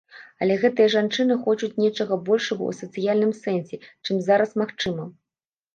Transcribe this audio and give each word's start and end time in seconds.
Але 0.43 0.53
гэтыя 0.63 0.87
жанчыны 0.93 1.37
хочуць 1.43 1.69
нечага 1.83 2.19
большага 2.31 2.63
ў 2.73 2.81
сацыяльным 2.81 3.31
сэнсе, 3.45 3.75
чым 4.07 4.15
зараз 4.31 4.61
магчыма. 4.65 5.03